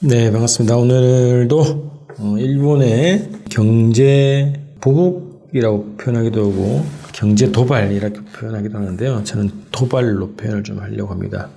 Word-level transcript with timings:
네, 0.00 0.30
반갑습니다. 0.30 0.76
오늘도 0.76 1.90
어, 2.18 2.36
일본의 2.38 3.30
경제 3.50 4.52
보복이라고 4.80 5.96
표현하기도 5.96 6.40
하고 6.40 6.84
경제 7.12 7.50
도발이라고 7.50 8.14
표현하기도 8.32 8.78
하는데요. 8.78 9.24
저는 9.24 9.50
도발로 9.72 10.34
표현을 10.34 10.62
좀 10.62 10.78
하려고 10.78 11.10
합니다. 11.10 11.48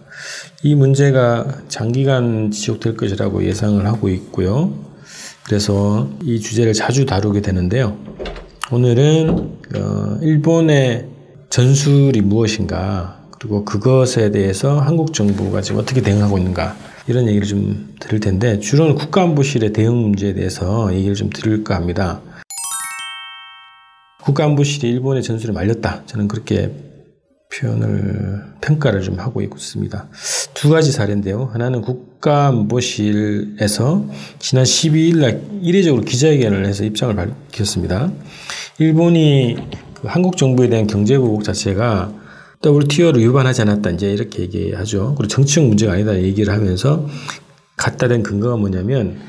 이 0.63 0.73
문제가 0.73 1.45
장기간 1.67 2.49
지속될 2.49 2.97
것이라고 2.97 3.45
예상을 3.45 3.85
하고 3.85 4.09
있고요. 4.09 4.73
그래서 5.45 6.09
이 6.23 6.39
주제를 6.39 6.73
자주 6.73 7.05
다루게 7.05 7.41
되는데요. 7.41 7.95
오늘은 8.71 9.29
어, 9.75 10.17
일본의 10.19 11.05
전술이 11.51 12.21
무엇인가 12.21 13.20
그리고 13.41 13.65
그것에 13.65 14.29
대해서 14.29 14.79
한국 14.79 15.15
정부가 15.15 15.61
지금 15.61 15.81
어떻게 15.81 15.99
대응하고 16.01 16.37
있는가 16.37 16.75
이런 17.07 17.27
얘기를 17.27 17.47
좀 17.47 17.95
드릴 17.99 18.19
텐데 18.19 18.59
주로는 18.59 18.93
국가안보실의 18.93 19.73
대응 19.73 19.95
문제에 19.95 20.35
대해서 20.35 20.93
얘기를 20.93 21.15
좀 21.15 21.31
드릴까 21.31 21.73
합니다. 21.73 22.21
국가안보실이 24.21 24.87
일본의 24.89 25.23
전술을 25.23 25.55
말렸다. 25.55 26.03
저는 26.05 26.27
그렇게 26.27 26.71
표현을 27.51 28.43
평가를 28.61 29.01
좀 29.01 29.17
하고 29.17 29.41
있습니다. 29.41 30.07
두 30.53 30.69
가지 30.69 30.91
사례인데요. 30.91 31.49
하나는 31.51 31.81
국가안보실에서 31.81 32.85
지난 34.37 34.63
12일 34.65 35.17
날 35.17 35.41
이례적으로 35.63 36.03
기자회견을 36.03 36.67
해서 36.67 36.83
입장을 36.83 37.15
밝혔습니다. 37.15 38.11
일본이 38.77 39.57
그 39.95 40.07
한국 40.07 40.37
정부에 40.37 40.69
대한 40.69 40.85
경제 40.85 41.17
보복 41.17 41.43
자체가 41.43 42.21
WTO를 42.63 43.21
위반하지 43.21 43.63
않았다 43.63 43.89
이제 43.91 44.11
이렇게 44.11 44.43
얘기하죠. 44.43 45.15
그리고 45.17 45.27
정치적 45.27 45.65
문제가 45.65 45.93
아니다 45.93 46.15
얘기를 46.21 46.53
하면서 46.53 47.07
갖다 47.75 48.07
댄 48.07 48.21
근거가 48.21 48.57
뭐냐면 48.57 49.19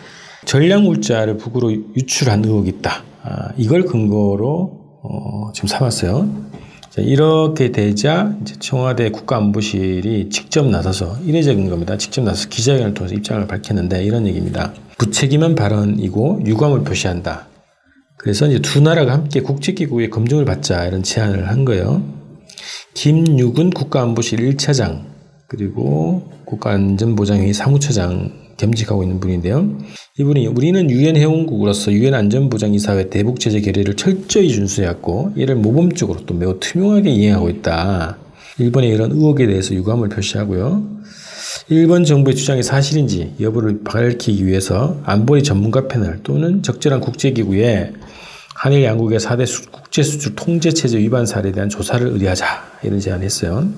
전략 0.45 0.83
물자를 0.83 1.39
북으로 1.39 1.73
유출한 1.73 2.45
의혹이 2.45 2.69
있다. 2.69 3.03
아, 3.23 3.49
이걸 3.57 3.85
근거로 3.85 4.83
어, 5.03 5.51
지금 5.55 5.69
삼았어요. 5.69 6.29
자, 6.91 7.01
이렇게 7.01 7.73
되자 7.73 8.35
이제 8.43 8.57
청와대 8.59 9.11
국가안보실이 9.11 10.29
직접 10.29 10.69
나서서 10.69 11.17
이례적인 11.25 11.71
겁니다. 11.71 11.97
직접 11.97 12.23
나서 12.23 12.49
기자회견을 12.51 12.93
통해서 12.93 13.15
입장을 13.15 13.47
밝혔는데 13.47 14.05
이런 14.05 14.27
얘기입니다. 14.27 14.75
부책임한 14.99 15.55
발언이고 15.55 16.43
유감을 16.45 16.85
표시한다. 16.85 17.47
그래서 18.19 18.47
이제 18.47 18.59
두 18.61 18.81
나라가 18.81 19.13
함께 19.15 19.41
국제기구의 19.41 20.11
검증을 20.11 20.45
받자 20.45 20.85
이런 20.87 21.03
제안을 21.03 21.49
한 21.49 21.65
거예요. 21.65 22.22
김유근 22.95 23.71
국가안보실 23.71 24.39
1차장 24.41 25.05
그리고 25.49 26.31
국가안전보장회의 26.47 27.53
사무처장 27.53 28.43
겸직하고 28.57 29.03
있는 29.03 29.21
분인데요. 29.21 29.79
이분이 30.19 30.47
우리는 30.47 30.91
유엔 30.91 31.17
회원국으로서 31.17 31.93
유엔 31.93 32.15
안전보장이사회 32.15 33.11
대북 33.11 33.41
제재 33.41 33.61
결의를 33.61 33.97
철저히 33.97 34.49
준수해왔고 34.51 35.33
이를 35.37 35.57
모범적으로 35.57 36.25
또 36.27 36.35
매우 36.35 36.59
투명하게 36.61 37.11
이행하고 37.11 37.51
있다. 37.51 38.19
일본의 38.59 38.91
이런 38.91 39.13
의혹에 39.13 39.47
대해서 39.47 39.75
유감을 39.75 40.11
표시하고요. 40.11 41.03
일본 41.69 42.05
정부의 42.05 42.37
주장이 42.37 42.63
사실인지 42.63 43.35
여부를 43.41 43.83
밝히기 43.85 44.47
위해서 44.47 45.01
안보리 45.05 45.43
전문가 45.43 45.89
패널 45.89 46.23
또는 46.23 46.63
적절한 46.63 47.01
국제기구에 47.01 47.93
한일 48.63 48.85
양국의 48.85 49.19
4대 49.19 49.73
국제수출 49.73 50.37
통제체제 50.37 50.97
위반 50.97 51.27
사례에 51.27 51.51
대한 51.51 51.69
조사를 51.69 52.07
의뢰하자 52.07 52.47
이런 52.85 53.01
제안을 53.01 53.25
했어요. 53.25 53.69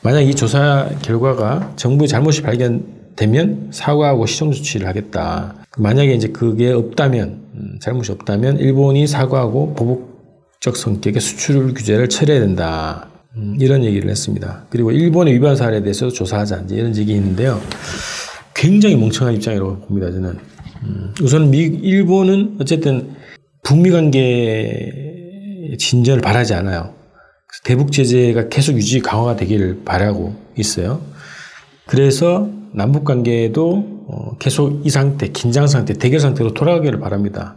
만약 0.00 0.22
이 0.22 0.34
조사 0.34 0.88
결과가 1.02 1.74
정부의 1.76 2.08
잘못이 2.08 2.40
발견되면 2.40 3.68
사과하고 3.70 4.24
시정 4.24 4.50
조치를 4.50 4.86
하겠다. 4.86 5.56
만약에 5.76 6.14
이제 6.14 6.28
그게 6.28 6.72
없다면 6.72 7.40
음, 7.54 7.78
잘못이 7.82 8.12
없다면 8.12 8.60
일본이 8.60 9.06
사과하고 9.06 9.74
보복적 9.74 10.78
성격의 10.78 11.20
수출 11.20 11.74
규제를 11.74 12.08
철회해야 12.08 12.42
된다. 12.42 13.10
음, 13.36 13.58
이런 13.60 13.84
얘기를 13.84 14.08
했습니다. 14.08 14.64
그리고 14.70 14.90
일본의 14.90 15.34
위반 15.34 15.54
사례에 15.54 15.82
대해서 15.82 16.08
조사하자 16.08 16.62
이제 16.64 16.76
이런 16.76 16.96
얘기 16.96 17.12
있는데요. 17.12 17.60
굉장히 18.54 18.96
멍청한 18.96 19.34
입장이라고 19.34 19.80
봅니다. 19.80 20.10
저는 20.10 20.38
음, 20.84 21.14
우선 21.20 21.50
미 21.50 21.58
일본은 21.58 22.56
어쨌든 22.58 23.22
북미 23.64 23.90
관계 23.90 24.92
진전을 25.78 26.20
바라지 26.20 26.54
않아요. 26.54 26.94
대북 27.64 27.90
제재가 27.90 28.48
계속 28.48 28.76
유지 28.76 29.00
강화가 29.00 29.36
되기를 29.36 29.80
바라고 29.84 30.36
있어요. 30.56 31.00
그래서 31.86 32.48
남북 32.72 33.04
관계도 33.04 33.94
어, 34.06 34.36
계속 34.38 34.84
이 34.84 34.90
상태, 34.90 35.28
긴장 35.28 35.66
상태, 35.66 35.94
대결 35.94 36.20
상태로 36.20 36.52
돌아가기를 36.54 37.00
바랍니다. 37.00 37.56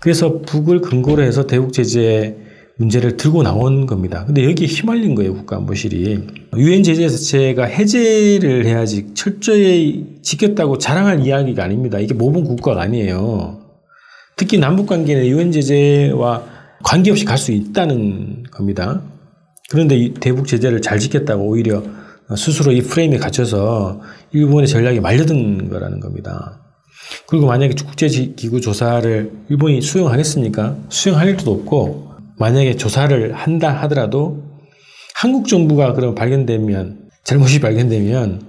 그래서 0.00 0.40
북을 0.40 0.80
근거로 0.80 1.22
해서 1.22 1.46
대북 1.46 1.72
제재 1.72 2.36
문제를 2.78 3.16
들고 3.16 3.42
나온 3.42 3.86
겁니다. 3.86 4.24
근데 4.24 4.44
여기에 4.44 4.66
휘말린 4.66 5.14
거예요, 5.14 5.34
국가안보실이. 5.34 6.26
유엔 6.56 6.82
제재 6.82 7.08
자체가 7.08 7.64
해제를 7.64 8.64
해야지 8.64 9.08
철저히 9.14 10.18
지켰다고 10.22 10.78
자랑할 10.78 11.20
이야기가 11.20 11.62
아닙니다. 11.62 11.98
이게 11.98 12.14
모범 12.14 12.44
국가가 12.44 12.80
아니에요. 12.82 13.61
특히 14.36 14.58
남북 14.58 14.86
관계는 14.86 15.26
유엔 15.26 15.52
제재와 15.52 16.44
관계없이 16.82 17.24
갈 17.24 17.38
수 17.38 17.52
있다는 17.52 18.44
겁니다. 18.50 19.02
그런데 19.70 19.96
이 19.96 20.14
대북 20.14 20.46
제재를 20.46 20.82
잘 20.82 20.98
지켰다고 20.98 21.44
오히려 21.44 21.82
스스로 22.36 22.72
이 22.72 22.82
프레임에 22.82 23.18
갇혀서 23.18 24.00
일본의 24.32 24.68
전략이 24.68 25.00
말려든 25.00 25.70
거라는 25.70 26.00
겁니다. 26.00 26.60
그리고 27.26 27.46
만약에 27.46 27.74
국제기구 27.74 28.60
조사를 28.60 29.32
일본이 29.48 29.80
수용하겠습니까? 29.80 30.76
수용할 30.88 31.28
일도 31.28 31.52
없고 31.52 32.12
만약에 32.38 32.76
조사를 32.76 33.32
한다 33.32 33.70
하더라도 33.82 34.42
한국 35.14 35.46
정부가 35.46 35.92
그럼 35.92 36.14
발견되면 36.14 37.10
잘못이 37.24 37.60
발견되면 37.60 38.42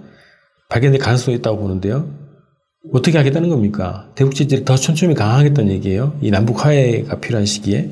발견될 0.70 1.00
가능성이 1.00 1.38
있다고 1.38 1.60
보는데요. 1.60 2.08
어떻게 2.92 3.18
하겠다는 3.18 3.50
겁니까? 3.50 4.10
대북 4.16 4.36
제재를 4.36 4.66
더 4.66 4.76
촘촘히 4.76 5.14
강화하겠다는 5.14 5.72
얘기예요. 5.72 6.18
이 6.22 6.32
남북 6.32 6.66
화해가 6.66 7.20
필요한 7.22 7.46
시기에. 7.46 7.90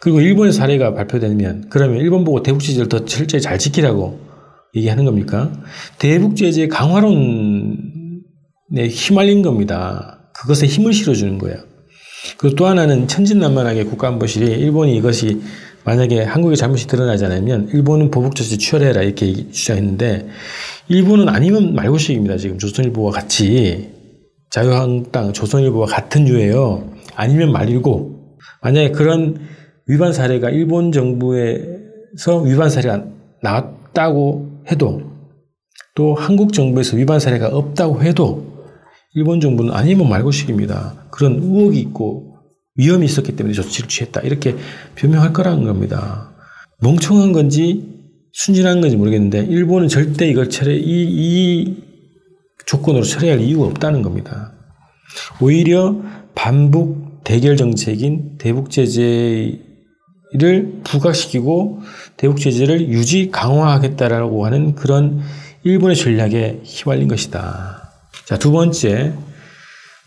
그리고 0.00 0.20
일본의 0.20 0.52
사례가 0.52 0.94
발표되면 0.94 1.66
그러면 1.70 1.98
일본 1.98 2.24
보고 2.24 2.42
대북 2.42 2.60
제재를 2.60 2.88
더 2.88 3.04
철저히 3.04 3.40
잘 3.40 3.58
지키라고 3.58 4.20
얘기하는 4.74 5.04
겁니까? 5.04 5.52
대북 5.98 6.36
제재 6.36 6.66
강화론에 6.68 7.18
휘말린 8.90 9.42
겁니다. 9.42 10.30
그것에 10.34 10.66
힘을 10.66 10.92
실어주는 10.92 11.38
거예요. 11.38 11.58
그리고 12.36 12.56
또 12.56 12.66
하나는 12.66 13.08
천진난만하게 13.08 13.84
국가안보실이 13.84 14.46
일본이 14.46 14.96
이것이 14.96 15.40
만약에 15.84 16.22
한국의 16.22 16.56
잘못이 16.56 16.86
드러나지 16.86 17.24
않으면 17.24 17.70
일본은 17.72 18.10
보복 18.10 18.34
조치 18.34 18.58
취하해라 18.58 19.02
이렇게 19.02 19.50
주장했는데 19.50 20.28
일본은 20.88 21.28
아니면 21.28 21.74
말고식입니다. 21.74 22.36
지금 22.36 22.58
조선일보와 22.58 23.12
같이 23.12 24.01
자유한국당, 24.52 25.32
조선일보와 25.32 25.86
같은 25.86 26.28
유예요. 26.28 26.90
아니면 27.14 27.52
말이고 27.52 28.36
만약에 28.62 28.90
그런 28.90 29.38
위반 29.86 30.12
사례가 30.12 30.50
일본 30.50 30.92
정부에서 30.92 32.42
위반 32.44 32.68
사례가 32.68 33.04
나왔다고 33.42 34.62
해도 34.70 35.02
또 35.94 36.14
한국 36.14 36.52
정부에서 36.52 36.96
위반 36.96 37.18
사례가 37.18 37.48
없다고 37.48 38.02
해도 38.02 38.52
일본 39.14 39.40
정부는 39.40 39.72
아니면 39.72 40.08
말고식입니다. 40.08 41.08
그런 41.10 41.34
의혹이 41.42 41.80
있고 41.80 42.36
위험이 42.76 43.06
있었기 43.06 43.36
때문에 43.36 43.54
조치를 43.54 43.88
취했다. 43.88 44.20
이렇게 44.20 44.56
변명할 44.94 45.32
거라는 45.32 45.64
겁니다. 45.64 46.30
멍청한 46.80 47.32
건지 47.32 47.88
순진한 48.32 48.80
건지 48.80 48.96
모르겠는데 48.96 49.40
일본은 49.44 49.88
절대 49.88 50.26
이걸 50.28 50.48
처리 50.48 50.78
이, 50.78 51.04
이 51.08 51.91
조건으로 52.66 53.04
처리할 53.04 53.40
이유가 53.40 53.66
없다는 53.66 54.02
겁니다. 54.02 54.52
오히려 55.40 55.96
반북 56.34 57.24
대결 57.24 57.56
정책인 57.56 58.38
대북 58.38 58.70
제재를 58.70 59.60
부각시키고 60.84 61.80
대북 62.16 62.38
제재를 62.40 62.88
유지 62.88 63.30
강화하겠다라고 63.30 64.44
하는 64.46 64.74
그런 64.74 65.20
일본의 65.64 65.96
전략에 65.96 66.60
휘말린 66.64 67.08
것이다. 67.08 67.90
자, 68.24 68.38
두 68.38 68.50
번째. 68.50 69.12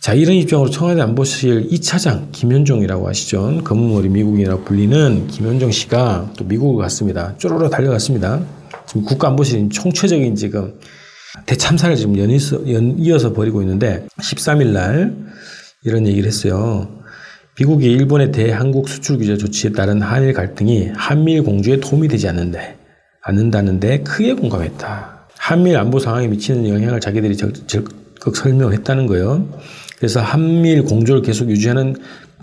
자, 0.02 0.14
이런 0.14 0.36
입장으로 0.36 0.70
청와대 0.70 1.02
안보실 1.02 1.70
2차장 1.70 2.32
김현종이라고 2.32 3.08
하시죠. 3.08 3.62
검은머리 3.64 4.10
미국인이라고 4.10 4.64
불리는 4.64 5.28
김현종 5.28 5.72
씨가 5.72 6.34
또 6.38 6.46
미국을 6.46 6.82
갔습니다. 6.84 7.36
쪼로로 7.38 7.70
달려갔습니다. 7.70 8.42
지금 8.86 9.04
국가안보실이 9.04 9.70
총체적인 9.70 10.36
지금 10.36 10.80
대참사를 11.46 11.96
지금 11.96 12.18
연이어서, 12.18 12.72
연 12.74 12.98
이어서 13.00 13.34
벌이고 13.34 13.62
있는데 13.62 14.06
13일 14.20 14.68
날 14.68 15.16
이런 15.84 16.08
얘기를 16.08 16.28
했어요. 16.28 16.90
미국이 17.58 17.92
일본의 17.92 18.32
대한국 18.32 18.90
수출 18.90 19.18
규제 19.18 19.38
조치에 19.38 19.72
따른 19.72 20.02
한일 20.02 20.34
갈등이 20.34 20.92
한미일 20.96 21.44
공조에 21.44 21.80
도움이 21.80 22.08
되지 22.08 22.28
않는데 22.28 22.78
않는다는데 23.22 24.04
크게 24.04 24.34
공감했다. 24.34 25.28
한미일 25.38 25.78
안보 25.78 26.00
상황에 26.00 26.28
미치는 26.28 26.68
영향을 26.68 27.00
자기들이 27.00 27.38
적, 27.38 27.68
적, 27.68 27.86
적극 28.26 28.36
설명했다는 28.36 29.06
거예요. 29.06 29.48
그래서 29.98 30.20
한미일 30.20 30.84
공조를 30.84 31.22
계속 31.22 31.50
유지하는 31.50 31.96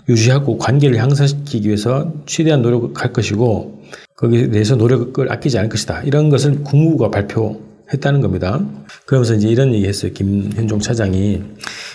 유지하고 0.07 0.57
관계를 0.57 0.97
향상시키기 0.97 1.67
위해서 1.67 2.13
최대한 2.25 2.61
노력할 2.61 3.11
것이고 3.11 3.83
거기에 4.15 4.49
대해서 4.49 4.75
노력을 4.75 5.31
아끼지 5.31 5.57
않을 5.57 5.69
것이다. 5.69 6.03
이런 6.03 6.29
것을 6.29 6.63
국무부가 6.63 7.09
발표 7.09 7.61
했다는 7.91 8.21
겁니다. 8.21 8.59
그러면서 9.05 9.33
이제 9.33 9.47
이런 9.47 9.73
얘기 9.73 9.87
했어요. 9.87 10.11
김현종 10.13 10.79
차장이 10.79 11.41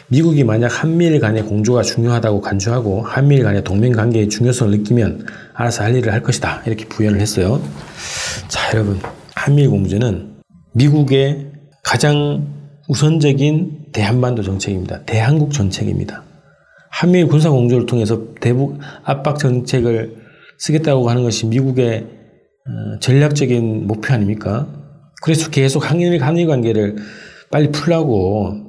미국이 0.08 0.44
만약 0.44 0.82
한미일 0.82 1.20
간의 1.20 1.44
공조가 1.44 1.82
중요하다고 1.82 2.40
간주하고 2.40 3.02
한미일 3.02 3.43
간의 3.44 3.64
동맹 3.64 3.93
관계의 3.93 4.29
중요성을 4.29 4.76
느끼면 4.79 5.26
알아서 5.55 5.85
할 5.85 5.94
일을 5.94 6.12
할 6.12 6.23
것이다. 6.23 6.62
이렇게 6.67 6.87
부연을 6.87 7.20
했어요. 7.20 7.61
자, 8.49 8.73
여러분. 8.75 8.99
한미일 9.35 9.70
공조는 9.70 10.40
미국의 10.75 11.52
가장 11.85 12.46
우선적인 12.88 13.93
대한반도 13.93 14.43
정책입니다. 14.43 15.05
대한국 15.05 15.52
정책입니다. 15.52 16.25
한미일 16.90 17.29
군사 17.29 17.50
공조를 17.50 17.87
통해서 17.87 18.35
대북 18.40 18.79
압박 19.05 19.38
정책을 19.38 20.17
쓰겠다고 20.58 21.08
하는 21.08 21.23
것이 21.23 21.46
미국의 21.46 22.05
어, 22.05 22.99
전략적인 23.00 23.87
목표 23.87 24.12
아닙니까? 24.12 24.67
그래서 25.23 25.50
계속 25.50 25.91
한일 25.91 26.23
한일 26.23 26.47
관계를 26.47 26.97
빨리 27.50 27.70
풀라고 27.73 28.69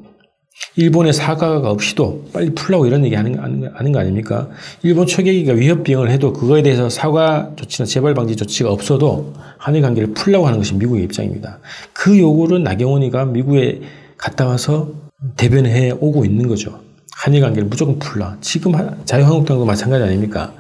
일본의 0.76 1.14
사과가 1.14 1.70
없이도 1.72 2.30
빨리 2.34 2.54
풀라고 2.54 2.86
이런 2.86 3.06
얘기 3.06 3.16
하는, 3.16 3.38
하는 3.38 3.92
거 3.92 4.00
아닙니까? 4.00 4.50
일본 4.84 5.08
초계기가 5.08 5.54
위협 5.54 5.84
비용을 5.84 6.10
해도 6.10 6.34
그거에 6.34 6.62
대해서 6.62 6.90
사과 6.90 7.52
조치나 7.56 7.86
재발 7.86 8.14
방지 8.14 8.36
조치가 8.36 8.72
없어도 8.72 9.34
한일 9.58 9.82
관계를 9.82 10.14
풀라고 10.14 10.48
하는 10.48 10.58
것이 10.58 10.74
미국의 10.76 11.04
입장입니다. 11.04 11.60
그 11.94 12.18
요구를 12.18 12.64
나경원이가 12.64 13.26
미국에 13.26 13.82
갔다 14.18 14.46
와서 14.46 14.92
대변해 15.38 15.92
오고 15.92 16.26
있는 16.26 16.48
거죠. 16.48 16.82
한일 17.18 17.42
관계를 17.42 17.68
무조건 17.68 18.00
풀라. 18.00 18.38
지금 18.42 18.74
자유한국당도 19.06 19.66
마찬가지 19.66 20.04
아닙니까? 20.04 20.54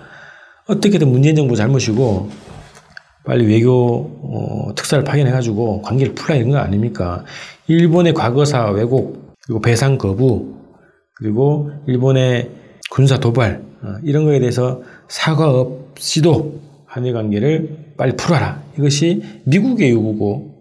어떻게든 0.67 1.09
문재인 1.09 1.35
정부 1.35 1.55
잘못이고 1.55 2.29
빨리 3.25 3.45
외교 3.45 4.09
어, 4.23 4.73
특사를 4.75 5.03
파견해가지고 5.03 5.81
관계를 5.81 6.15
풀라 6.15 6.35
이런 6.35 6.51
거 6.51 6.57
아닙니까? 6.57 7.25
일본의 7.67 8.13
과거사 8.13 8.71
왜곡 8.71 9.35
그리고 9.45 9.61
배상 9.61 9.97
거부 9.97 10.55
그리고 11.15 11.71
일본의 11.87 12.49
군사 12.89 13.19
도발 13.19 13.61
어, 13.81 13.95
이런 14.03 14.25
거에 14.25 14.39
대해서 14.39 14.81
사과 15.07 15.51
없이도 15.51 16.59
한일 16.85 17.13
관계를 17.13 17.93
빨리 17.97 18.15
풀어라. 18.15 18.63
이것이 18.77 19.21
미국의 19.45 19.91
요구고 19.91 20.55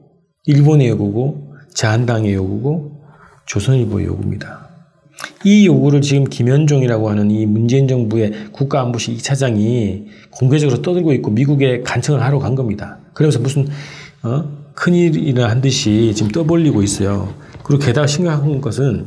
일본의 0.45 0.89
요구고 0.89 1.55
자한당의 1.75 2.35
요구고 2.35 2.93
조선일보의 3.47 4.07
요구입니다. 4.07 4.68
이 5.45 5.67
요구를 5.67 6.01
지금 6.01 6.25
김현종이라고 6.25 7.11
하는 7.11 7.31
이 7.31 7.47
문재인 7.47 7.87
정부의 7.87 8.33
국가안보실 8.53 9.17
2차장이 9.17 10.07
공개적으로 10.31 10.83
떠들고 10.83 11.13
있고 11.15 11.31
미국에 11.31 11.83
간청을 11.83 12.23
하러 12.23 12.39
간 12.39 12.55
겁니다. 12.55 12.99
그러면서 13.15 13.39
무슨 13.39 13.69
어? 14.23 14.45
큰일이나 14.75 15.49
한 15.49 15.61
듯이 15.61 16.13
지금 16.15 16.31
떠벌리고 16.31 16.83
있어요. 16.83 17.35
그리고 17.63 17.85
게다가 17.85 18.07
심각한 18.07 18.61
것은 18.61 19.07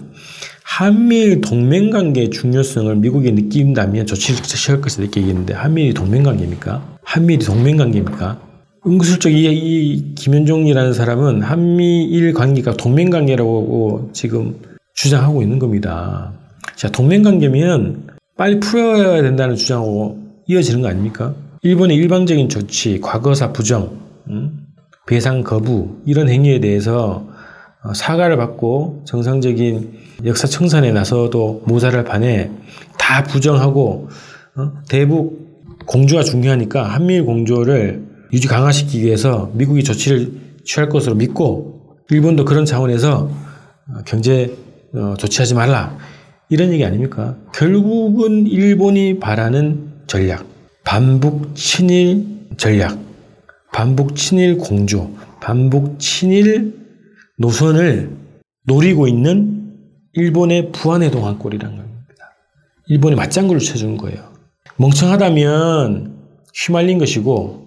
한미일 0.64 1.42
동맹관계의 1.42 2.30
중요성을 2.30 2.96
미국이 2.98 3.32
느낀다면 3.32 4.06
조치를 4.06 4.42
취할 4.44 4.82
것을 4.82 5.04
이렇게 5.04 5.20
얘기했는데 5.22 5.54
한미일이 5.54 5.94
동맹관계입니까? 5.94 6.98
한미일이 7.04 7.44
동맹관계입니까? 7.44 8.40
은근슬쩍 8.86 9.32
이, 9.32 9.46
이 9.46 10.16
김현종이라는 10.16 10.94
사람은 10.94 11.42
한미일 11.42 12.34
관계가 12.34 12.78
동맹관계라고 12.78 14.10
지금 14.14 14.56
주장하고 14.96 15.42
있는 15.42 15.60
겁니다. 15.60 16.32
자, 16.76 16.90
동맹관계면 16.90 18.08
빨리 18.38 18.60
풀어야 18.60 19.22
된다는 19.22 19.56
주장하고 19.56 20.20
이어지는 20.48 20.82
거 20.82 20.90
아닙니까? 20.90 21.34
일본의 21.62 21.98
일방적인 21.98 22.50
조치, 22.50 23.00
과거사 23.00 23.54
부정, 23.54 24.00
음? 24.30 24.66
배상 25.08 25.44
거부 25.44 26.02
이런 26.06 26.30
행위에 26.30 26.60
대해서 26.60 27.28
어, 27.84 27.94
사과를 27.94 28.38
받고 28.38 29.04
정상적인 29.06 29.94
역사 30.26 30.48
청산에 30.48 30.92
나서도 30.92 31.64
모자를 31.66 32.04
반해 32.04 32.52
다 32.98 33.24
부정하고 33.24 34.10
어? 34.56 34.72
대북 34.88 35.86
공조가 35.88 36.24
중요하니까 36.24 36.84
한미일 36.84 37.26
공조를 37.26 38.06
유지 38.34 38.48
강화시키기 38.48 39.04
위해서 39.04 39.52
미국이 39.56 39.84
조치를 39.84 40.32
취할 40.64 40.90
것으로 40.90 41.16
믿고 41.16 41.98
일본도 42.10 42.46
그런 42.46 42.66
차원에서 42.66 43.30
어, 43.90 43.94
경제 44.06 44.46
어, 44.46 44.71
조치하지 45.18 45.54
말라. 45.54 45.98
이런 46.50 46.72
얘기 46.72 46.84
아닙니까? 46.84 47.38
결국은 47.54 48.46
일본이 48.48 49.20
바라는 49.20 50.04
전략. 50.08 50.46
반북 50.84 51.56
친일 51.56 52.26
전략. 52.58 53.00
반북 53.72 54.16
친일 54.16 54.58
공조. 54.58 55.12
반북 55.40 56.00
친일 56.00 56.76
노선을 57.38 58.16
노리고 58.66 59.08
있는 59.08 59.74
일본의 60.14 60.72
부안해동한 60.72 61.40
꼴이라는 61.40 61.78
겁니다. 61.78 61.92
일본이 62.88 63.16
맞장구를 63.16 63.62
쳐주는 63.62 63.98
거예요. 63.98 64.34
멍청하다면 64.78 66.18
휘말린 66.54 66.98
것이고, 66.98 67.66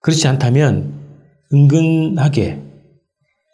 그렇지 0.00 0.28
않다면 0.28 0.92
은근하게 1.52 2.60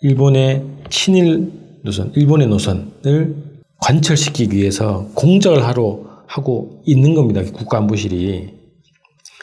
일본의 0.02 0.64
친일 0.88 1.52
노선, 1.84 2.12
일본의 2.14 2.48
노선을 2.48 3.34
관철시키기 3.78 4.56
위해서 4.56 5.08
공작을 5.14 5.64
하러 5.64 6.00
하고 6.26 6.82
있는 6.86 7.14
겁니다. 7.14 7.42
국가안보실이. 7.42 8.54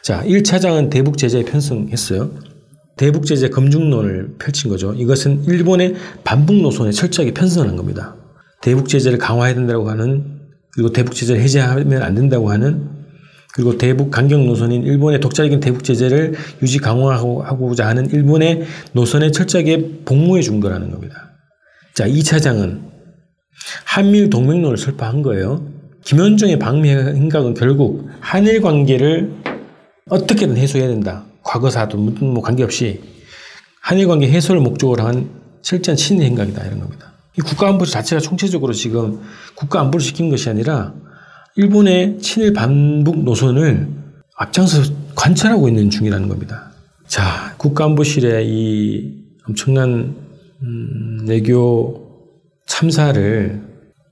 자, 0.03 0.23
1차장은 0.23 0.89
대북 0.89 1.17
제재에 1.17 1.43
편성했어요. 1.43 2.29
대북 2.95 3.25
제재 3.25 3.49
검증론을 3.49 4.35
펼친 4.39 4.69
거죠. 4.69 4.93
이것은 4.93 5.43
일본의 5.45 5.95
반북 6.23 6.55
노선에 6.55 6.91
철저하게 6.91 7.33
편성하는 7.33 7.75
겁니다. 7.75 8.15
대북 8.61 8.89
제재를 8.89 9.19
강화해야 9.19 9.53
된다고 9.53 9.89
하는 9.89 10.39
그리고 10.73 10.91
대북 10.91 11.13
제재를 11.13 11.41
해제하면 11.41 12.01
안 12.01 12.15
된다고 12.15 12.49
하는 12.49 12.89
그리고 13.53 13.77
대북 13.77 14.11
강경 14.11 14.45
노선인 14.45 14.83
일본의 14.83 15.19
독자적인 15.19 15.59
대북 15.59 15.83
제재를 15.83 16.33
유지 16.61 16.79
강화하고자 16.79 17.87
하는 17.87 18.09
일본의 18.09 18.63
노선에 18.93 19.31
철저하게 19.31 20.03
복무해 20.05 20.41
준 20.41 20.59
거라는 20.59 20.91
겁니다. 20.91 21.26
자, 21.97 22.07
2차장은 22.07 22.79
한미일 23.83 24.29
동맹론을 24.29 24.77
설파한 24.77 25.23
거예요. 25.23 25.67
김현정의 26.05 26.59
방미 26.59 26.92
행각은 26.92 27.56
결국 27.56 28.07
한일 28.19 28.61
관계를 28.61 29.33
어떻게든 30.07 30.57
해소해야 30.57 30.89
된다. 30.89 31.25
과거사도 31.42 31.97
뭐 31.97 32.44
관계없이 32.44 33.01
한일 33.81 34.07
관계 34.07 34.30
해소를 34.30 34.61
목적으로 34.61 35.07
한 35.07 35.27
철저한 35.63 35.97
친일 35.97 36.25
행각이다. 36.25 36.66
이런 36.68 36.81
겁니다. 36.81 37.13
이 37.35 37.42
국가안보 37.42 37.87
자체가 37.87 38.19
총체적으로 38.19 38.73
지금 38.73 39.19
국가안보를 39.56 39.99
시킨 39.99 40.30
것이 40.30 40.51
아니라 40.51 40.94
일본의 41.56 42.19
친일 42.19 42.54
반북 42.54 43.23
노선을 43.23 43.87
앞장서 44.35 44.83
관찰하고 45.16 45.68
있는 45.68 45.89
중이라는 45.89 46.27
겁니다. 46.27 46.73
자, 47.07 47.56
국가안보실의 47.57 48.47
이 48.47 49.16
엄청난 49.49 50.26
음, 50.64 51.26
내교 51.26 52.07
참사를 52.66 53.61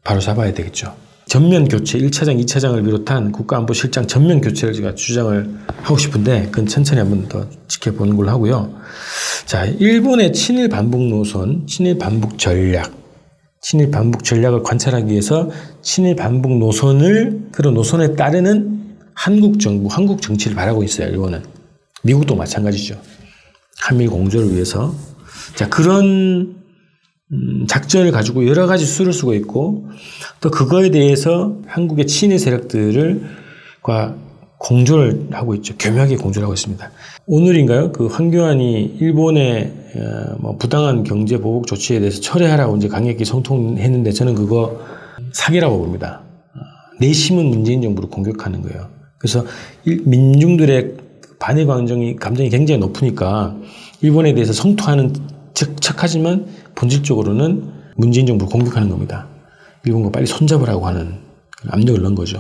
바로 0.04 0.20
잡아야 0.20 0.54
되겠죠. 0.54 0.96
전면 1.28 1.68
교체, 1.68 1.98
1차장, 1.98 2.40
2차장을 2.44 2.84
비롯한 2.86 3.32
국가안보실장 3.32 4.06
전면 4.08 4.42
교체를 4.42 4.76
제가 4.76 4.94
주장을 4.94 5.50
하고 5.82 5.98
싶은데 5.98 6.46
그건 6.46 6.68
천천히 6.68 7.00
한번 7.00 7.28
더 7.28 7.48
지켜보는 7.68 8.16
걸로 8.16 8.30
하고요. 8.30 8.76
자, 9.46 9.66
일본의 9.66 10.34
친일 10.34 10.70
반북 10.70 11.02
노선, 11.08 11.66
친일 11.66 11.98
반북 11.98 12.38
전략, 12.38 12.94
친일 13.60 13.90
반북 13.90 14.24
전략을 14.24 14.62
관찰하기 14.62 15.10
위해서 15.12 15.50
친일 15.82 16.16
반북 16.16 16.60
노선을 16.60 17.48
그런 17.52 17.74
노선에 17.74 18.16
따르는 18.16 18.98
한국 19.16 19.60
정부, 19.60 19.88
한국 19.90 20.22
정치를 20.22 20.56
바라고 20.56 20.84
있어요. 20.84 21.08
일본은 21.08 21.44
미국도 22.04 22.36
마찬가지죠. 22.36 23.02
한미 23.80 24.08
공조를 24.08 24.54
위해서 24.54 24.94
자, 25.54 25.70
그런 25.70 26.56
음, 27.32 27.66
작전을 27.68 28.12
가지고 28.12 28.48
여러 28.48 28.68
가지 28.68 28.86
수를 28.86 29.14
쓰고 29.14 29.34
있고 29.36 29.88
또 30.42 30.52
그거에 30.52 30.90
대해서 30.92 31.58
한국의 31.68 32.08
친일 32.08 32.40
세력들과 32.40 34.16
공조를 34.58 35.28
하고 35.32 35.54
있죠. 35.56 35.76
교묘하게 35.78 36.18
공조를 36.18 36.46
하고 36.46 36.54
있습니다. 36.54 36.92
오늘인가요? 37.28 37.92
그 37.92 38.08
황교안이 38.08 38.98
일본의 39.00 39.74
어, 39.96 40.36
뭐 40.40 40.58
부당한 40.58 41.04
경제 41.04 41.38
보복 41.38 41.68
조치에 41.68 42.00
대해서 42.00 42.22
철회하라고 42.22 42.78
이제 42.78 42.88
강력히 42.88 43.26
성통했는데 43.26 44.12
저는 44.12 44.36
그거 44.36 44.82
사기라고 45.34 45.80
봅니다. 45.80 46.22
어, 46.54 46.60
내심은 47.00 47.46
문재인 47.46 47.82
정부를 47.82 48.10
공격하는 48.10 48.62
거예요. 48.62 48.90
그래서 49.18 49.46
민중들의 49.84 50.98
반일 51.40 51.68
감정이 51.68 52.16
감정이 52.16 52.50
굉장히 52.50 52.80
높으니까 52.80 53.56
일본에 54.02 54.34
대해서 54.34 54.54
성토하는 54.54 55.14
즉 55.14 55.35
착하지만 55.56 56.48
본질적으로는 56.76 57.72
문재인 57.96 58.26
정부를 58.26 58.52
공격하는 58.52 58.90
겁니다. 58.90 59.28
일본과 59.86 60.12
빨리 60.12 60.26
손잡으라고 60.26 60.86
하는 60.86 61.16
압력을 61.70 62.02
넣은 62.02 62.16
거죠. 62.16 62.38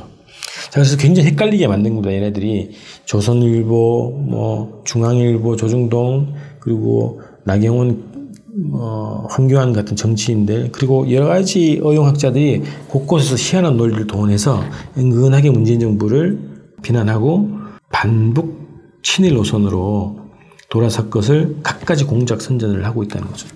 자, 0.66 0.72
그래서 0.74 0.98
굉장히 0.98 1.30
헷갈리게 1.30 1.68
만든 1.68 1.96
겁니다. 1.96 2.14
얘네들이 2.14 2.72
조선일보, 3.06 4.26
뭐 4.28 4.82
중앙일보, 4.86 5.56
조중동 5.56 6.34
그리고 6.60 7.22
나경원 7.46 8.16
어, 8.74 9.28
황교안 9.30 9.74
같은 9.74 9.96
정치인들 9.96 10.70
그리고 10.72 11.12
여러 11.12 11.28
가지 11.28 11.82
어용학자들이 11.84 12.64
곳곳에서 12.88 13.36
희한한 13.36 13.76
논리를 13.76 14.08
동원해서 14.08 14.64
은근하게 14.98 15.50
문재인 15.50 15.80
정부를 15.80 16.40
비난하고 16.82 17.50
반북 17.92 19.00
친일 19.04 19.34
노선으로 19.34 20.25
돌아설 20.76 21.10
것을 21.10 21.56
갖가지 21.64 22.04
공작 22.04 22.42
선전을 22.42 22.84
하고 22.84 23.02
있다는 23.02 23.30
거죠. 23.30 23.48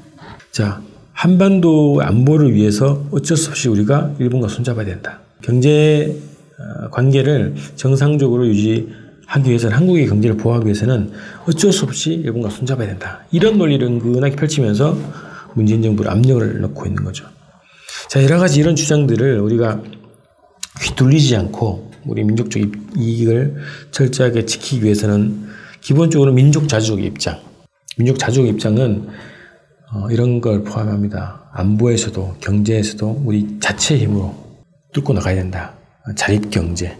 자, 0.53 0.81
한반도 1.11 1.99
안보를 2.01 2.53
위해서 2.53 3.03
어쩔 3.11 3.35
수 3.35 3.49
없이 3.49 3.67
우리가 3.67 4.13
일본과 4.19 4.47
손잡아야 4.47 4.85
된다. 4.85 5.19
경제 5.41 6.15
어, 6.57 6.89
관계를 6.91 7.55
정상적으로 7.75 8.47
유지하기 8.47 9.49
위해서는 9.49 9.75
한국의 9.75 10.07
경제를 10.07 10.37
보호하기 10.37 10.65
위해서는 10.65 11.11
어쩔 11.45 11.73
수 11.73 11.83
없이 11.83 12.13
일본과 12.13 12.49
손잡아야 12.49 12.87
된다. 12.87 13.25
이런 13.31 13.57
논리를 13.57 13.85
은근하게 13.85 14.37
펼치면서 14.37 14.97
문재인 15.55 15.81
정부를 15.81 16.09
압력을 16.09 16.61
넣고 16.61 16.85
있는 16.85 17.03
거죠. 17.03 17.25
자, 18.07 18.23
여러 18.23 18.39
가지 18.39 18.61
이런 18.61 18.77
주장들을 18.77 19.41
우리가 19.41 19.83
휘둘리지 20.83 21.35
않고 21.35 21.91
우리 22.05 22.23
민족적 22.23 22.61
이익을 22.95 23.57
철저하게 23.91 24.45
지키기 24.45 24.85
위해서는 24.85 25.49
기본적으로 25.81 26.31
민족 26.31 26.67
자주적 26.67 27.03
입장. 27.03 27.39
민족 27.97 28.17
자주적 28.17 28.47
입장은 28.47 29.09
어, 29.91 30.07
이런 30.11 30.39
걸 30.39 30.63
포함합니다. 30.63 31.49
안보에서도 31.51 32.35
경제에서도 32.39 33.23
우리 33.25 33.59
자체의 33.59 34.01
힘으로 34.01 34.35
뚫고 34.93 35.13
나가야 35.13 35.35
된다. 35.35 35.73
자립 36.15 36.49
경제. 36.51 36.97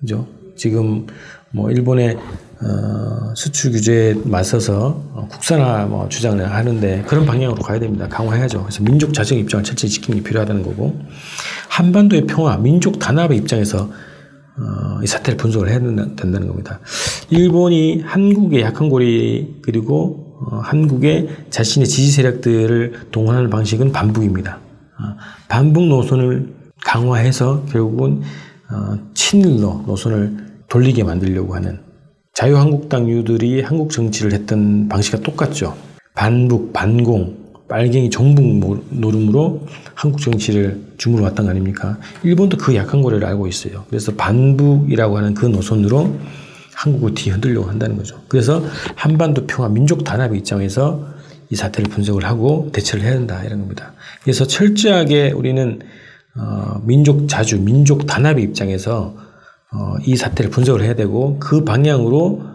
그죠? 0.00 0.26
지금 0.56 1.06
뭐 1.50 1.70
일본의 1.70 2.16
어, 2.16 3.34
수출 3.36 3.72
규제에 3.72 4.14
맞서서 4.24 5.02
어, 5.12 5.28
국산화 5.30 5.86
뭐 5.86 6.08
주장을 6.08 6.44
하는데 6.50 7.02
그런 7.06 7.26
방향으로 7.26 7.60
가야 7.62 7.78
됩니다. 7.78 8.08
강화해야죠. 8.08 8.62
그래서 8.62 8.82
민족 8.82 9.12
자정 9.12 9.38
입장을 9.38 9.64
철저히 9.64 9.90
지키는 9.90 10.22
게 10.22 10.28
필요하다는 10.28 10.62
거고 10.62 10.98
한반도의 11.68 12.26
평화, 12.26 12.56
민족 12.56 12.98
단합의 12.98 13.36
입장에서 13.38 13.90
어, 14.56 15.02
이 15.02 15.06
사태를 15.06 15.36
분석을 15.36 15.68
해야 15.68 15.80
된다는 15.80 16.46
겁니다. 16.46 16.80
일본이 17.30 18.02
한국의 18.02 18.62
약한 18.62 18.88
고리 18.88 19.56
그리고 19.62 20.36
어, 20.40 20.58
한국의 20.58 21.28
자신의 21.50 21.88
지지 21.88 22.10
세력들을 22.12 23.08
동원하는 23.10 23.50
방식은 23.50 23.92
반북입니다. 23.92 24.58
어, 24.98 25.16
반북 25.48 25.86
노선을 25.86 26.54
강화해서 26.84 27.64
결국은 27.66 28.22
어, 28.70 28.98
친일로 29.14 29.84
노선을 29.86 30.36
돌리게 30.68 31.04
만들려고 31.04 31.54
하는 31.54 31.80
자유한국당 32.32 33.08
유들이 33.08 33.62
한국 33.62 33.90
정치를 33.90 34.32
했던 34.32 34.88
방식과 34.88 35.20
똑같죠. 35.20 35.76
반북, 36.14 36.72
반공, 36.72 37.43
빨갱이 37.68 38.10
정북 38.10 38.84
노름으로 38.90 39.66
한국 39.94 40.20
정치를 40.20 40.80
주물러 40.98 41.24
왔던 41.24 41.46
거 41.46 41.50
아닙니까? 41.50 41.98
일본도 42.22 42.58
그 42.58 42.74
약한 42.74 43.00
고리를 43.00 43.26
알고 43.26 43.46
있어요. 43.46 43.84
그래서 43.88 44.12
반북이라고 44.14 45.16
하는 45.16 45.34
그 45.34 45.46
노선으로 45.46 46.14
한국을 46.74 47.14
뒤 47.14 47.30
흔들려고 47.30 47.68
한다는 47.68 47.96
거죠. 47.96 48.20
그래서 48.28 48.62
한반도 48.96 49.46
평화 49.46 49.68
민족 49.68 50.04
단합의 50.04 50.38
입장에서 50.40 51.06
이 51.50 51.56
사태를 51.56 51.90
분석을 51.90 52.24
하고 52.24 52.70
대처를 52.72 53.04
해야 53.04 53.12
된다 53.14 53.42
이런 53.44 53.60
겁니다. 53.60 53.92
그래서 54.22 54.46
철저하게 54.46 55.30
우리는 55.30 55.80
어, 56.36 56.80
민족 56.84 57.28
자주, 57.28 57.60
민족 57.60 58.06
단합의 58.06 58.44
입장에서 58.44 59.14
어, 59.72 59.94
이 60.04 60.16
사태를 60.16 60.50
분석을 60.50 60.82
해야 60.82 60.94
되고 60.94 61.38
그 61.38 61.64
방향으로 61.64 62.42
어, 62.42 62.53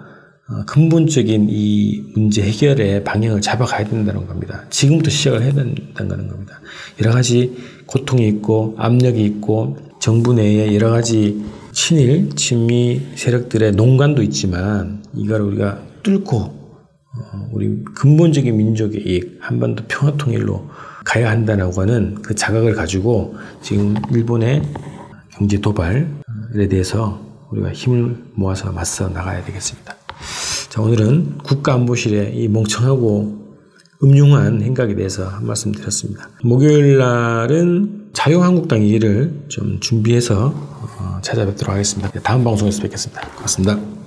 근본적인 0.65 1.47
이 1.49 2.03
문제 2.15 2.41
해결의 2.41 3.03
방향을 3.03 3.41
잡아가야 3.41 3.87
된다는 3.87 4.25
겁니다. 4.25 4.65
지금부터 4.69 5.09
시작을 5.09 5.43
해야 5.43 5.53
된다는 5.53 6.27
겁니다. 6.27 6.59
여러 6.99 7.11
가지 7.11 7.55
고통이 7.85 8.27
있고 8.27 8.75
압력이 8.77 9.23
있고 9.25 9.77
정부 9.99 10.33
내에 10.33 10.73
여러 10.73 10.89
가지 10.89 11.43
친일, 11.71 12.35
친미 12.35 13.01
세력들의 13.15 13.73
농간도 13.73 14.23
있지만 14.23 15.03
이걸 15.15 15.41
우리가 15.41 15.81
뚫고 16.03 16.37
어, 16.37 17.49
우리 17.51 17.83
근본적인 17.95 18.55
민족의 18.55 19.01
이익, 19.05 19.37
한반도 19.41 19.83
평화 19.87 20.15
통일로 20.15 20.69
가야 21.05 21.29
한다라고 21.29 21.81
하는 21.81 22.15
그 22.21 22.35
자각을 22.35 22.73
가지고 22.73 23.35
지금 23.61 23.95
일본의 24.11 24.61
경제 25.31 25.59
도발에 25.59 26.07
대해서 26.69 27.19
우리가 27.51 27.71
힘을 27.71 28.15
모아서 28.35 28.71
맞서 28.71 29.09
나가야 29.09 29.43
되겠습니다. 29.45 29.98
자, 30.69 30.81
오늘은 30.81 31.39
국가안보실의 31.39 32.37
이 32.37 32.47
멍청하고 32.47 33.49
음흉한 34.03 34.61
행각에 34.61 34.95
대해서 34.95 35.27
한 35.27 35.45
말씀 35.45 35.71
드렸습니다. 35.71 36.29
목요일 36.43 36.97
날은 36.97 38.09
자유한국당 38.13 38.81
얘기를 38.83 39.33
좀 39.49 39.79
준비해서 39.79 40.53
어, 40.53 41.19
찾아뵙도록 41.21 41.73
하겠습니다. 41.73 42.09
다음 42.21 42.43
방송에서 42.43 42.81
뵙겠습니다. 42.81 43.27
고맙습니다. 43.35 43.98